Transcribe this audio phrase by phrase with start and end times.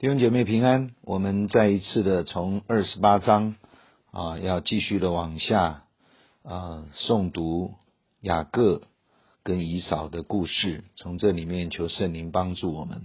[0.00, 3.56] 弟兄姐妹平安，我们再一次的从二十八章
[4.10, 5.84] 啊，要继续的往下
[6.42, 7.74] 啊诵读
[8.22, 8.80] 雅各
[9.42, 13.02] 跟以扫的故事，从这里面求圣灵帮助我们。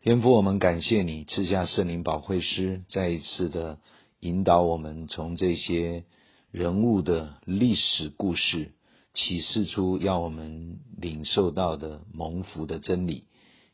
[0.00, 3.76] 天父，我们感谢你赐下圣灵保惠师，再一次的
[4.20, 6.04] 引导我们从这些
[6.50, 8.72] 人物的历史故事，
[9.12, 13.24] 启示出要我们领受到的蒙福的真理。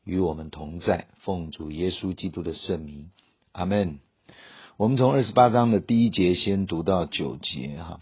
[0.06, 3.10] 与我们同在，奉主耶稣基督的圣名，
[3.50, 3.98] 阿门。
[4.76, 8.00] 我们从二十八章的第一节先读到九节哈。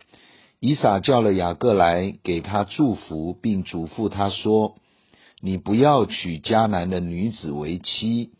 [0.60, 4.76] 以撒叫了雅各来，给他祝福，并嘱咐他说
[5.40, 8.32] ：“你不要娶迦南的女子为妻，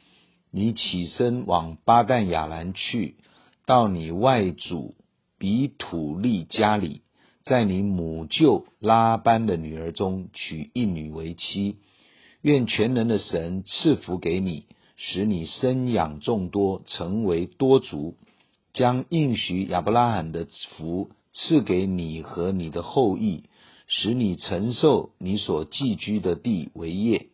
[0.51, 3.17] 你起身往巴旦亚兰去，
[3.65, 4.95] 到你外祖
[5.39, 7.01] 比土利家里，
[7.47, 11.79] 在你母舅拉班的女儿中娶一女为妻。”
[12.45, 18.17] 愿全能的神赐福给你，使你生养众多，成为多族，
[18.75, 20.47] 将应许亚伯拉罕的
[20.77, 23.45] 福赐给你和你的后裔，
[23.87, 27.29] 使你承受你所寄居的地为业，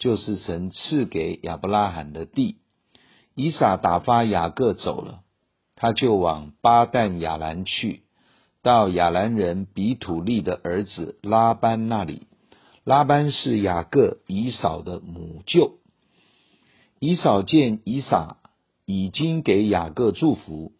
[0.00, 2.56] 就是神赐给亚伯拉罕的地。
[3.36, 5.20] 以撒打发雅各走了，
[5.76, 8.02] 他就往巴旦亚兰去，
[8.64, 12.27] 到亚兰人比土利的儿子拉班那里。
[12.88, 15.74] 拉班是雅各、以扫的母舅。
[16.98, 18.38] 以扫见以撒
[18.86, 20.72] 已经给雅各祝福，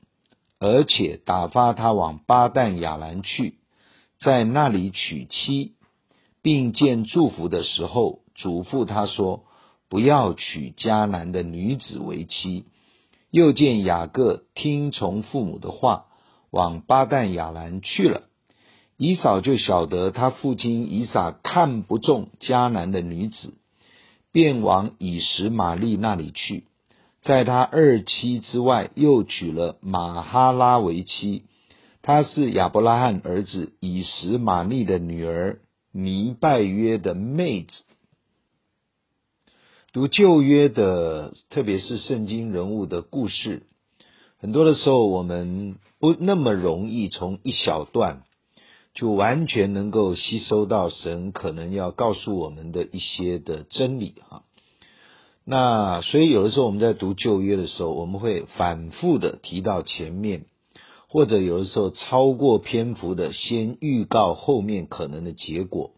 [0.58, 3.58] 而且打发他往巴旦亚兰去，
[4.18, 5.74] 在那里娶妻，
[6.40, 9.44] 并见祝福的时候，嘱咐他说
[9.90, 12.64] ：“不要娶迦南的女子为妻。”
[13.30, 16.06] 又见雅各听从父母的话，
[16.50, 18.22] 往巴旦亚兰去了。
[18.98, 23.54] 以扫就晓得他父亲以撒看不中迦南的女子，
[24.32, 26.64] 便往以实玛利那里去，
[27.22, 31.44] 在他二妻之外又娶了马哈拉为妻，
[32.02, 35.60] 她是亚伯拉罕儿子以实玛利的女儿
[35.92, 37.84] 尼拜约的妹子。
[39.92, 43.62] 读旧约的，特别是圣经人物的故事，
[44.38, 48.24] 很多的时候我们不那么容易从一小段。
[48.98, 54.42] 就完全能够吸收到神可能要告诉我们的一些的真理哈。
[55.44, 60.46] 那所以有的时候我们在读旧约的时候，我们会反复的提到前面，
[61.06, 65.92] 或者有的时候超过篇幅的先预告后面可能的结果，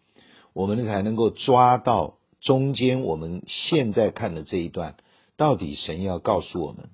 [0.53, 4.97] 我们才能够抓到中间我们现在看的这一段，
[5.39, 6.91] 到底神要告诉我们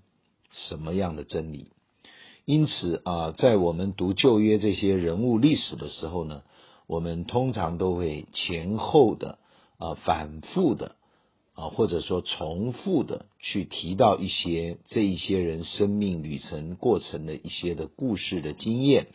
[0.52, 1.72] 什么样的真理。
[2.46, 6.42] 因此啊，在我们读旧约这些人物历史的时候呢，
[6.86, 9.38] 我们通常都会前后的
[9.78, 10.94] 啊反复的
[11.54, 19.08] 啊或者说重复的去提到一些这一些人生命旅程过程的一些的故事的经验。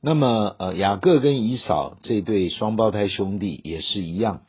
[0.00, 4.42] 那么呃，雅各跟以扫这对双胞胎兄弟也是一样，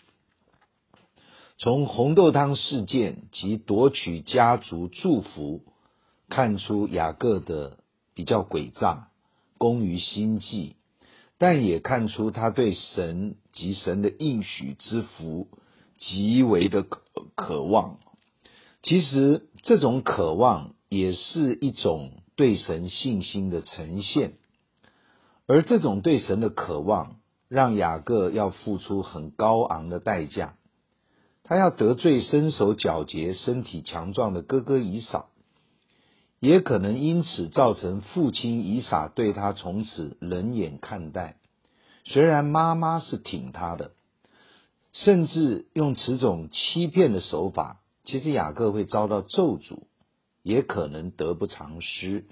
[1.57, 5.63] 从红豆汤事件及夺取家族祝福
[6.29, 7.79] 看出雅各的。
[8.17, 9.09] 比较诡诈，
[9.59, 10.75] 工于心计，
[11.37, 15.47] 但也看出他对神及神的应许之福
[15.99, 17.03] 极为的渴
[17.35, 17.99] 渴望。
[18.81, 24.33] 其实这种渴望也是一种对神信心的呈现，
[25.45, 27.17] 而这种对神的渴望，
[27.47, 30.55] 让雅各要付出很高昂的代价。
[31.43, 35.29] 他要得罪身手矫捷、身体强壮的哥哥以扫。
[36.39, 41.37] 也可能因此造成父亲以撒对他从此冷眼看待。
[42.05, 43.91] 虽然妈妈是挺他的，
[44.93, 49.79] 甚至用此种欺骗的手法，其实雅各会遭到咒诅，
[50.43, 52.25] 也可能得不偿失。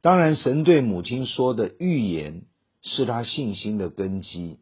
[0.00, 2.42] 当然，神对母亲说的预言
[2.82, 4.58] 是他信心的根基，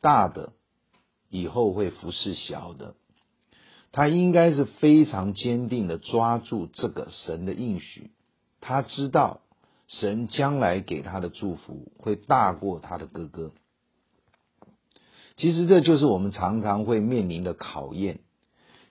[0.00, 0.52] 大的
[1.28, 2.94] 以后会服侍小的。
[3.92, 8.10] 他应该是非常坚定的抓住这个神的应许，
[8.62, 9.42] 他知道
[9.86, 13.52] 神将来给他的祝福会大过他的哥哥。
[15.36, 18.20] 其实这就是我们常常会面临的考验。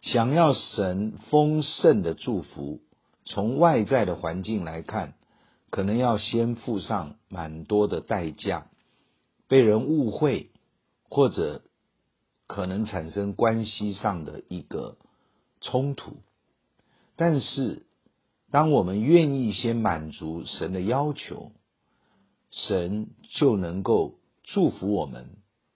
[0.04, 2.82] 想要神丰盛的祝福，
[3.26, 5.16] 从外在的环境来看，
[5.72, 8.68] 可能要先付上蛮多的代价，
[9.48, 10.52] 被人误会，
[11.10, 11.64] 或者。
[12.52, 14.98] 可能产生关系上的一个
[15.62, 16.18] 冲突，
[17.16, 17.86] 但是
[18.52, 21.54] 当我们愿意先满足神的要求，
[22.52, 25.30] 神就能够祝福我们，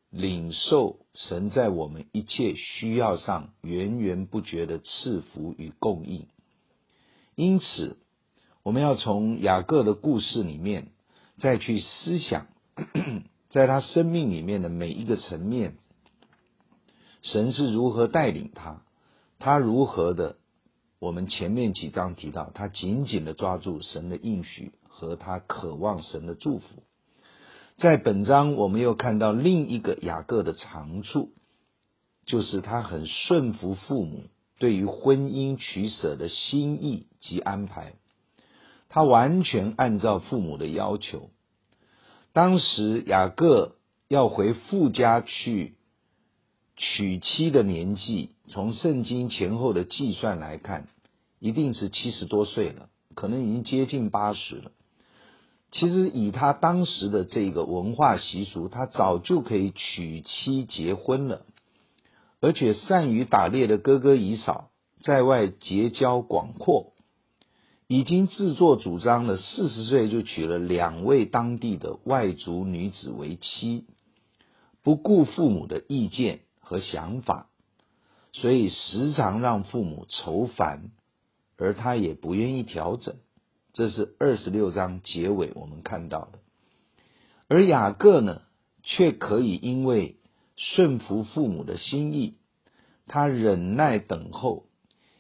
[0.10, 6.28] 领受神在我们一切需要上源源不绝的赐福与供应。
[7.36, 7.96] 因此，
[8.64, 10.90] 我们要从雅各的故事里面
[11.38, 12.48] 再去思想，
[13.48, 15.78] 在他生命里面的每一个层面，
[17.26, 18.84] 神是如何带领他，
[19.40, 20.38] 他如何的。
[21.00, 26.84] 我们前面几章提到，他紧紧的抓住神的应许和他渴望神的祝福。
[27.78, 31.32] 在本章，我们又看到另一个雅各的长处，
[32.28, 34.26] 就是他很顺服父母
[34.60, 37.96] 对于婚姻取舍的心意及安排，
[38.88, 41.32] 他完全按照父母的要求。
[42.34, 43.76] 当时雅各
[44.08, 45.76] 要回父家去
[46.78, 50.88] 娶妻的年纪，从圣经前后的计算来看，
[51.40, 54.72] 一定是七十多岁了，可能已经接近八十了。
[55.72, 61.46] 其实以他当时的这个文化习俗，他早就可以娶妻结婚了。
[62.42, 64.70] 而且善于打猎的哥哥以扫，
[65.02, 66.94] 在外结交广阔，
[67.88, 73.86] 已经自作主张了，四十岁就娶了两位当地的外族女子为妻，
[74.84, 77.48] 不顾父母的意见和想法，
[78.34, 80.92] 所以时常让父母愁烦，
[81.58, 83.16] 而他也不愿意调整。
[83.72, 86.40] 这是二十六章结尾我们看到的，
[87.48, 88.42] 而雅各呢，
[88.84, 90.18] 却可以因为
[90.56, 92.38] 顺服父母的心意，
[93.06, 94.66] 他忍耐等候，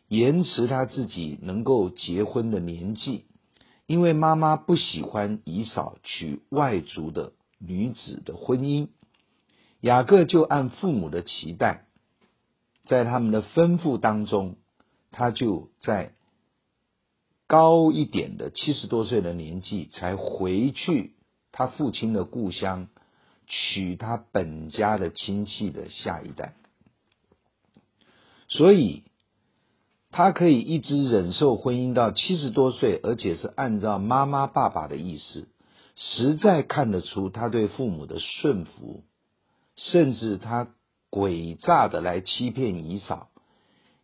[0.07, 3.25] 延迟他自己能够结婚的年纪，
[3.86, 8.88] 因为妈妈不喜欢以扫娶外族的女子的婚姻，
[9.86, 11.86] 雅各就按父母的期待，
[12.88, 14.56] 在他们的吩咐当中，
[15.12, 16.14] 他就在。
[17.48, 21.14] 高一点的七十多岁的年纪才回去
[21.52, 22.88] 他父亲的故乡，
[23.46, 26.56] 娶他本家的亲戚的下一代，
[28.48, 29.04] 所以
[30.10, 35.48] 他可以一直忍受婚姻到七十多岁，而且是按照妈妈爸爸的意思，
[35.96, 39.04] 实在看得出他对父母的顺服，
[39.75, 40.68] 甚至他
[41.10, 43.30] 诡诈的来欺骗以嫂，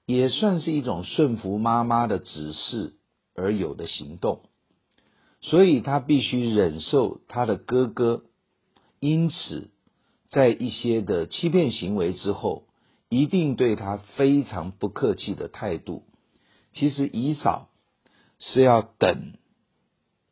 [0.06, 2.94] 也算是一种顺服妈妈的指示。
[3.34, 4.42] 而有的行动，
[5.40, 8.24] 所以他必须忍受他的哥哥，
[9.00, 9.72] 因此
[10.30, 12.68] 在一些的欺骗行为之后，
[13.08, 16.04] 一定对他非常不客气的态度。
[16.74, 17.70] 其实以嫂
[18.38, 19.38] 是要等，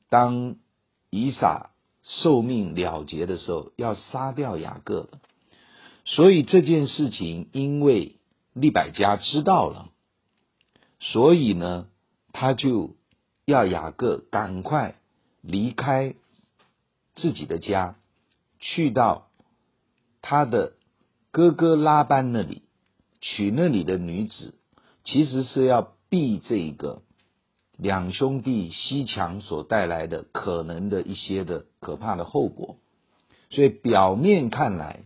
[0.09, 0.57] 当
[1.09, 1.71] 以撒
[2.03, 5.19] 寿命了结的时候，要杀掉雅各的。
[6.09, 8.15] 所以这件事情，因为
[8.53, 9.89] 利百加知道了，
[10.99, 11.87] 所以呢。
[12.31, 12.95] 他就
[13.45, 14.95] 要雅各赶快
[15.41, 16.13] 离开
[17.15, 17.95] 自己的家，
[18.59, 19.29] 去到
[20.21, 20.73] 他的
[21.31, 22.61] 哥哥拉班那里，
[23.19, 24.53] 娶那里的女子，
[25.03, 27.01] 其实是要避这一个
[27.77, 32.77] 两兄弟西墙所带来的可能的一些的可怕的后果。
[33.49, 34.99] 所以表面看来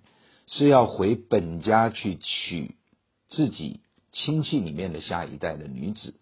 [0.48, 2.75] 是要回本家去娶
[3.28, 3.80] 自己
[4.12, 6.16] 亲戚里面的下一代的女子。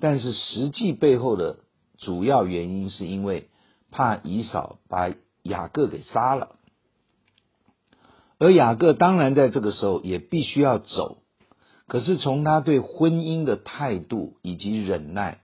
[0.00, 1.58] 但是实际背后的
[1.98, 3.48] 主要原因，是因为
[3.90, 5.12] 怕以扫把
[5.42, 6.56] 雅各给杀了，
[8.38, 11.18] 而雅各当然在这个时候也必须要走。
[11.86, 15.40] 可是从他对婚姻的态度以及忍耐，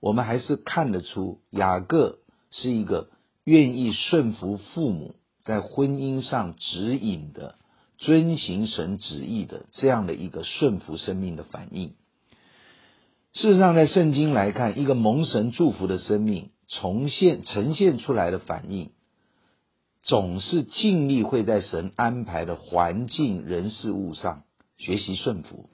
[0.00, 2.18] 我们还是看得出雅各
[2.50, 3.10] 是一个
[3.44, 7.56] 愿意顺服父母在婚姻上指引的、
[7.98, 11.94] 遵行神旨意的这样的一个顺服生命的反应。
[13.32, 18.90] 事实上，在圣经来看，一个蒙神祝福的生命重现呈现出来的反应，
[20.02, 24.42] 总是尽力会在神安排的环境、人事物上
[24.78, 25.70] 学习顺服，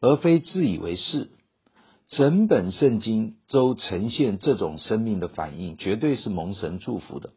[0.00, 1.30] 而非自以为是。
[2.08, 7.30] 整本圣经都呈现这种生命的反应，绝对是蒙神祝福的。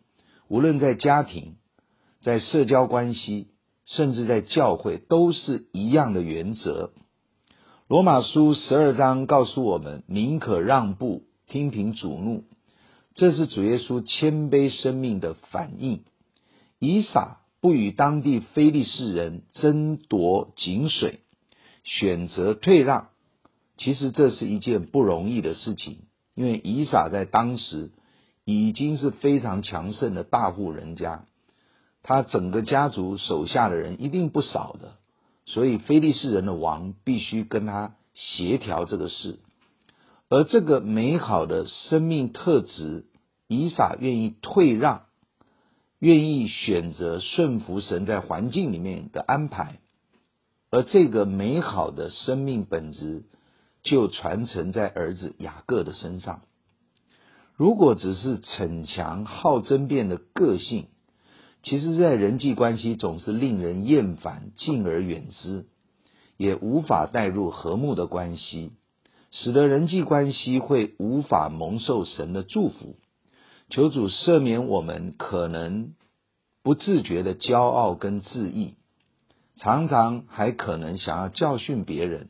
[0.48, 1.56] 无论在家庭、
[2.22, 3.48] 在社交关系，
[3.86, 6.92] 甚至在教会，都是一样的原则。
[7.88, 12.44] 罗马书十二章告诉我们：宁可让步，听凭主怒，
[13.14, 16.04] 这是主耶稣谦卑生命的反应。
[16.80, 21.20] 以撒不与当地非利士人争夺井水，
[21.84, 23.10] 选择退让。
[23.76, 26.00] 其实这是一件不容易的事情，
[26.36, 27.92] 因为以撒在当时
[28.46, 31.26] 已经是非常强盛的大户人家，
[32.02, 34.96] 他整个家族手下的人一定不少的。
[35.46, 39.40] 所以，菲利士人的王必须跟他协调这个事，
[40.30, 43.06] 而这个美好的生命特质，
[43.48, 45.04] 以撒愿意退让，
[46.00, 49.80] 愿意选择顺服神在环境里面的安排，
[50.72, 53.24] 而这个美好的生命本质，
[53.84, 56.42] 就传承在儿子雅各的身上。
[57.63, 60.88] 如果只是逞强好争辩的个性，
[61.62, 65.65] 其实，在人际关系总是令人厌烦，敬而远之，
[66.36, 68.74] 也无法带入和睦的关系，
[69.32, 72.98] 使得人际关系会无法蒙受神的祝福。
[73.70, 75.93] 求主赦免我们可能
[76.63, 78.74] 不自觉的骄傲跟自义，
[79.55, 82.27] 常常还可能想要教训别人，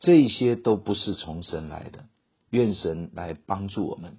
[0.00, 2.06] 这些都不是从神来的。
[2.50, 4.16] 愿神来帮助我们。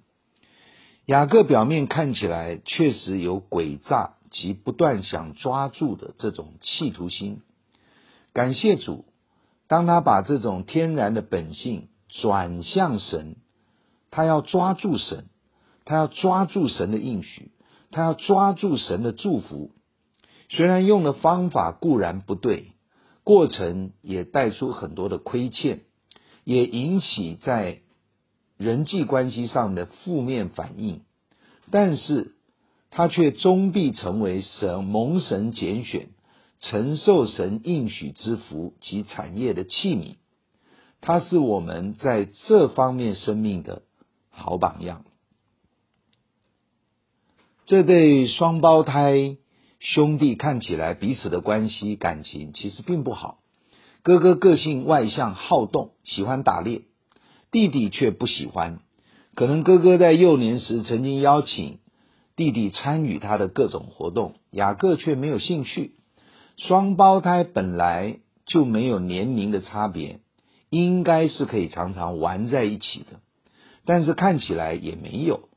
[1.08, 7.40] 雅各表面看起来确实有诡诈及不断想抓住的这种企图心。
[8.34, 9.06] 感谢主，
[9.68, 13.36] 当他把这种天然的本性转向神，
[14.10, 15.24] 他要抓住神，
[15.86, 17.52] 他要抓住神的应许，
[17.90, 19.70] 他要抓住神的祝福。
[20.50, 22.72] 虽然用的方法固然不对，
[23.24, 25.80] 过程也带出很多的亏欠，
[26.44, 27.80] 也引起在。
[28.58, 31.02] 人际关系上的负面反应，
[31.70, 32.34] 但是
[32.90, 36.08] 他却终必成为神蒙神拣选、
[36.58, 40.16] 承受神应许之福及产业的器皿。
[41.00, 43.82] 他是我们在这方面生命的
[44.30, 45.04] 好榜样。
[47.64, 49.36] 这对双胞胎
[49.78, 53.38] 兄弟看起来彼此的关系感情其实并不好。
[54.02, 56.87] 哥哥个性外向好动，喜欢打猎。
[57.50, 58.80] 弟弟却不喜欢，
[59.34, 61.78] 可能哥哥在幼年时曾经邀请
[62.36, 65.94] 弟弟参与他的各种活动，雅各却没有兴趣。
[66.58, 70.20] 双胞胎本来就没有年龄的差别，
[70.68, 73.20] 应该是可以常常玩在一起的，
[73.84, 75.48] 但是看起来也没有，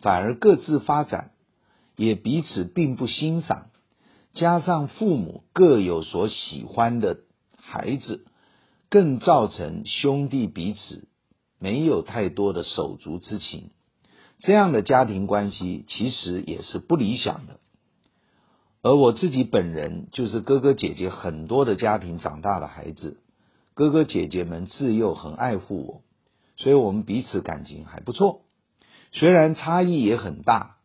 [0.00, 1.32] 反而各自发展，
[1.96, 3.66] 也彼此并不欣赏。
[4.32, 7.18] 加上父母各有所喜欢的
[7.56, 8.24] 孩子，
[8.88, 11.08] 更造成兄弟彼此。
[11.60, 13.70] 没有太多的手足之情，
[14.40, 17.60] 这样的家庭关系其实也是不理想的。
[18.82, 23.20] 而我自己本人就是哥哥姐姐很多的家庭长大的孩子，
[23.74, 26.02] 哥哥姐姐们自幼很爱护我，
[26.56, 28.40] 所以我们彼此感情还不错。
[29.12, 30.76] 虽然差异也很大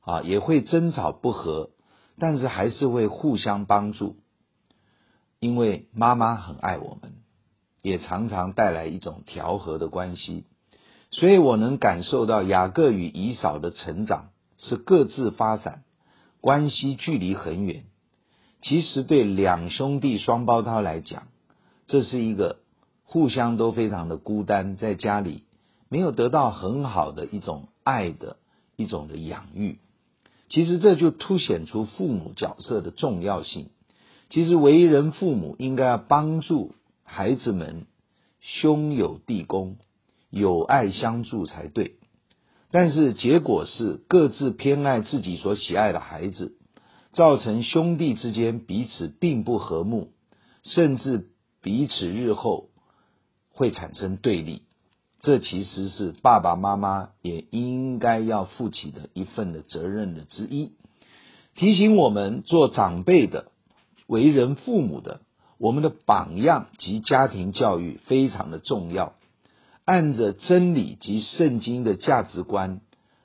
[0.00, 1.70] 啊，也会争吵不和，
[2.18, 4.16] 但是还是会互相帮助，
[5.40, 7.14] 因为妈妈很爱我们。
[7.82, 10.44] 也常常带来一种调和的关系，
[11.10, 15.82] 所以我能感受到雅各与以扫的成长是各自发展，
[16.40, 17.84] 关系距离很远。
[18.60, 21.28] 其实对两兄弟双胞胎来讲，
[21.86, 22.58] 这是一个
[23.04, 25.44] 互相都非常的孤单，在家里
[25.88, 28.36] 没有得到很好的一种爱的
[28.76, 29.78] 一种的养育。
[30.50, 33.70] 其实这就凸显出父母角色的重要性。
[34.28, 36.74] 其实为人父母应该要帮助。
[37.12, 37.86] 孩子们
[38.40, 39.78] 兄友弟恭，
[40.30, 41.96] 友爱相助才对。
[42.70, 46.56] 但是结果是各自偏爱自己所喜爱的孩子，
[47.12, 50.12] 造成兄弟之间彼此并不和睦，
[50.62, 52.68] 甚至彼此日后
[53.50, 54.62] 会产生对立。
[55.18, 60.74] 这其实是爸爸妈妈也应该要负起的一份的责任的之一，
[61.56, 63.50] 提醒我们做长辈的、
[64.06, 65.22] 为人父母的。
[65.60, 69.12] 我们的榜样及家庭教育非常的重要，
[69.84, 72.80] 按着真理及圣经的价值观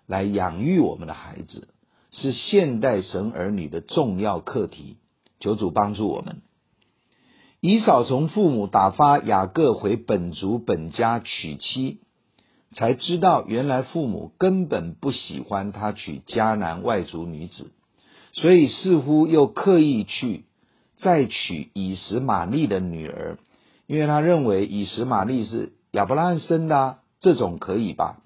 [0.06, 1.70] 来养育我们的孩子，
[2.12, 4.98] 是现代神儿女的重要课题。
[5.40, 6.42] 求主帮助我们。
[7.62, 12.00] 以扫从父母打发雅各回本族本家娶妻，
[12.74, 17.72] 才知道原来父母根本不喜欢他娶迦南外族女子，
[18.34, 20.44] 所以似乎又刻意去。
[20.98, 23.38] 再娶以实玛利的女儿，
[23.86, 28.22] 因为他认为以实玛利是亚伯拉罕生的，这种可以吧？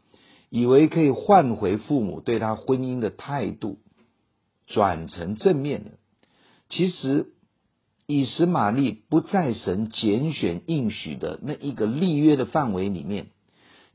[0.49, 3.79] 以为可以换回父母对他婚姻的态度，
[4.67, 5.91] 转成正面的。
[6.69, 7.27] 其实
[8.05, 13.27] 以实玛利不在神拣选应许的那一个立约的范围里面。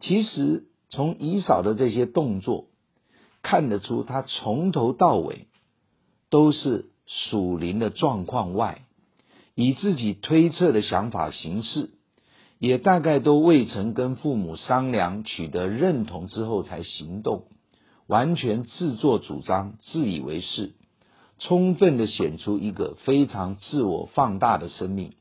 [0.00, 2.66] 其实从以扫的这些动作
[3.43, 5.47] 看得出，他从头到尾
[6.28, 6.90] 都是。
[7.07, 8.83] 属灵的状况外，
[9.55, 11.91] 以自己推测的想法行事，
[12.59, 17.45] 也大概都未曾跟父母商量，取得认同之后才行动，
[18.07, 20.73] 完全自作主张、自以为是，
[21.39, 25.13] 充分的显出一个非常自我放大的生命，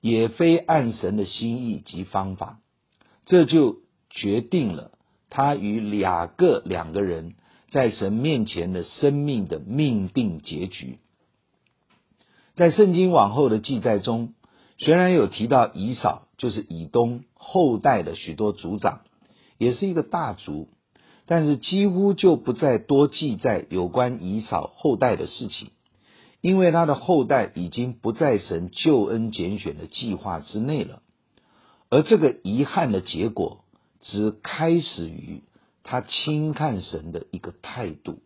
[0.00, 2.58] 也非按神的心意及方法，
[3.26, 3.76] 这就
[4.10, 4.90] 决定了
[5.30, 7.34] 他与两个两个人
[7.70, 10.98] 在神面前的生命的命定结局。
[12.54, 14.34] 在圣经往后的记载中，
[14.78, 19.00] 虽然有提到以扫，就是以东后代的许多族长，
[19.58, 20.68] 也是一个大族，
[21.26, 25.70] 但是几乎就不再多记载有关以扫后代的事情，
[26.40, 31.00] 因为他的后代已经不在神救恩拣选的计划之内了。
[31.88, 33.64] 而这个遗憾的结果，
[34.00, 35.42] 只开始于
[35.84, 38.18] 他轻看神的一个态度，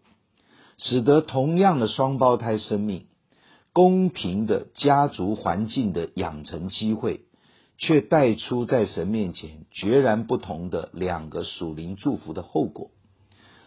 [0.79, 3.07] 使得同样的双胞胎生命，
[3.77, 7.27] 公平的家族环境的养成机会，
[7.77, 12.91] 却带出在神面前决然不同的两个属灵祝福的后果。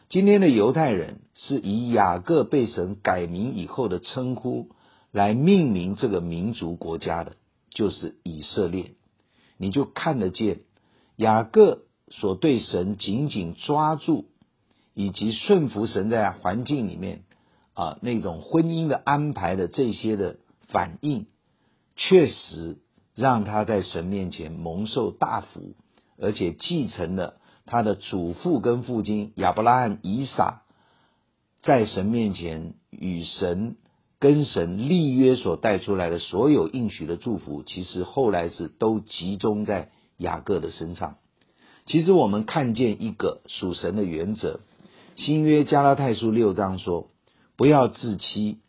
[0.09, 4.69] 今天的犹太人是以雅各被神改名以后的称呼
[5.11, 7.33] 来命名这个民族国家的，
[7.69, 8.93] 就是以色列。
[9.57, 10.61] 你就看得见
[11.17, 14.25] 雅各所对神紧紧抓住，
[14.95, 17.21] 以及顺服神在环境里面
[17.79, 21.27] 啊那种婚姻的安排的这些的反应，
[21.95, 22.77] 确实
[23.15, 25.75] 让他在神面前蒙受大福，
[26.19, 30.63] 而且继承了他的祖父跟父亲亚伯拉罕、以撒
[31.61, 33.77] 在神面前与神。
[34.21, 41.15] 跟神立约所带出来的所有应许的祝福，其实后来是都集中在雅各的身上。
[41.85, 44.59] 其实我们看见一个属神的原则，
[45.15, 47.07] 新约加拉太书六章说：
[47.59, 48.59] 不要自欺，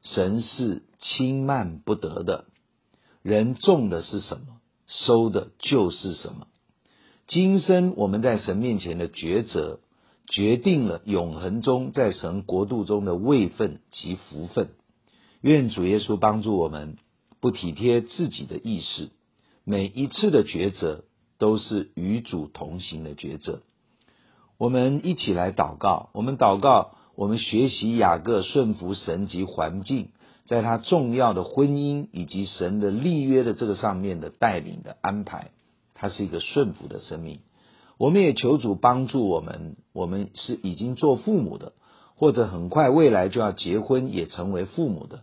[0.00, 2.46] 神是轻慢不得的。
[3.20, 6.46] 人种的是什么，收的就是什么。
[7.26, 9.80] 今生我们在神面前的抉择，
[10.26, 14.70] 决定了永恒中在神国度中的位分及福分。
[15.42, 16.96] 愿主耶稣帮助我们，
[17.40, 19.10] 不体贴自己的意识，
[19.62, 21.04] 每一次的抉择
[21.36, 23.60] 都是与主同行的抉择。
[24.56, 30.10] 我们一起来祷告，我们祷告，我们学习雅各顺服神及环境，
[30.46, 35.50] 在他重要的婚姻以及神的立约的这个上面的带领的安排，
[35.94, 37.40] 他是一个顺服的生命。
[37.96, 41.72] 我们也求主帮助我们，我们是已经做父母的，
[42.14, 45.22] 或者很快未来就要结婚也成为父母的。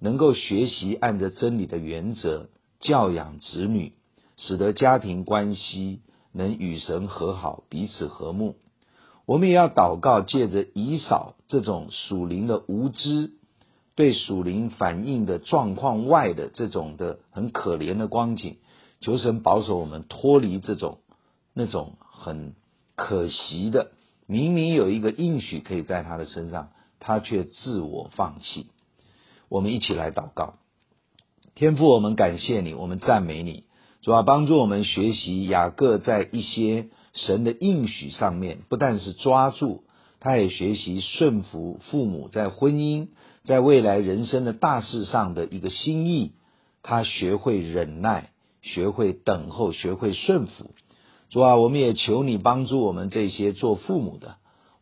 [0.00, 2.48] 能够学习按着真理的原则
[2.80, 3.92] 教养子女，
[4.36, 6.00] 使得家庭关系
[6.32, 8.56] 能与神和好，彼此和睦。
[9.26, 13.32] 我们也要祷告，借着以扫这种属灵的无知，
[13.96, 18.58] 对属灵反应的状况外的这种的很可怜的光景，
[19.00, 21.00] 求神保守我们脱离这种
[21.52, 22.54] 那种很
[22.94, 23.90] 可惜的，
[24.26, 28.68] 明明有一个应许可以在他的身上，他却自我放弃。
[29.48, 30.54] 我们一起来祷告，
[31.54, 33.64] 天父，我们感谢你，我们赞美你，
[34.02, 39.82] 主啊，帮助我们学习雅各在一些神的应许上面，不但是抓住，
[40.20, 43.08] 他也学习顺服父母在婚姻，
[43.44, 46.32] 在未来人生的大事上的一个心意，
[46.82, 48.30] 他学会忍耐，
[48.62, 50.70] 学会等候，学会顺服。
[51.30, 54.36] 主啊，我们也求你帮助我们这些做父母的。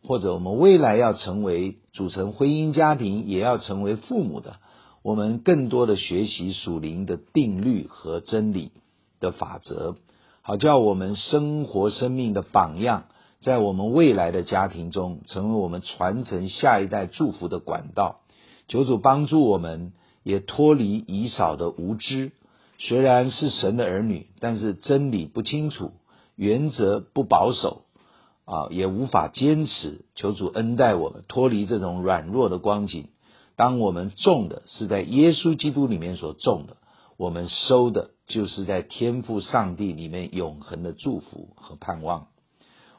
[0.07, 4.57] 或者我们未来要成为组成婚姻家庭，也要成为父母的，
[5.03, 8.71] 我们更多的学习属灵的定律和真理
[9.19, 9.97] 的法则，
[10.47, 13.05] 好叫我们生活生命的榜样，
[13.41, 18.21] 在我们未来的家庭中，成为我们传承下一代祝福的管道。
[18.69, 22.33] 求主帮助我们，也脱离以少的无知。
[22.77, 25.93] 虽然是神的儿女，但是真理不清楚，
[26.37, 27.81] 原则不保守。
[28.45, 30.05] 啊，也无法坚持。
[30.15, 33.09] 求主恩待我们，脱离这种软弱的光景。
[33.57, 36.77] 当我们种的是在耶稣基督里面所种的，
[37.17, 42.27] 我们收的就是在天赋上帝里面永恒的祝福和盼望。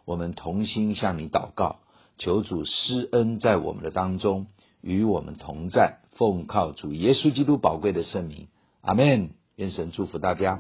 [0.05, 1.79] 我们同心向你祷告，
[2.17, 4.47] 求主施恩在我们的当中，
[4.81, 5.97] 与我们同在。
[6.13, 8.47] 奉靠主耶稣基督宝贵的圣名，
[8.81, 9.31] 阿门。
[9.57, 10.59] 愿神祝福大家。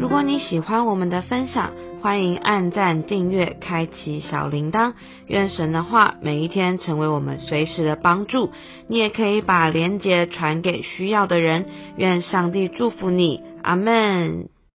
[0.00, 1.72] 如果你喜欢我们的分享，
[2.04, 4.92] 欢迎按赞、订阅、开启小铃铛。
[5.26, 8.50] 愿神的话每一天成为我们随时的帮助。
[8.88, 11.64] 你也可以把连接传给需要的人。
[11.96, 14.50] 愿上帝祝福你，阿门。